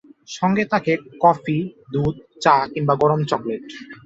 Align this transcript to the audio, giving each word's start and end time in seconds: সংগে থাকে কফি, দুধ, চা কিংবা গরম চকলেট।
সংগে 0.29 0.65
থাকে 0.65 0.93
কফি, 1.21 1.57
দুধ, 1.93 2.15
চা 2.43 2.55
কিংবা 2.73 2.93
গরম 3.01 3.21
চকলেট। 3.23 3.63